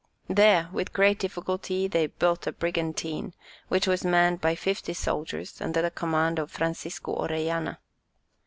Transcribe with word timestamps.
There, 0.29 0.67
with 0.73 0.93
great 0.93 1.19
difficulty 1.19 1.87
they 1.87 2.07
built 2.07 2.47
a 2.47 2.51
brigantine, 2.51 3.35
which 3.67 3.85
was 3.85 4.03
manned 4.03 4.41
by 4.41 4.55
fifty 4.55 4.95
soldiers 4.95 5.61
under 5.61 5.83
the 5.83 5.91
command 5.91 6.39
of 6.39 6.49
Francisco 6.49 7.13
Orellana. 7.13 7.77